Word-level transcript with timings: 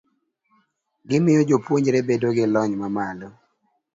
gimiyo 1.07 1.41
jopuonjre 1.49 1.99
bedo 2.07 2.29
gi 2.35 2.45
lony 2.53 2.73
mamalo. 2.81 3.29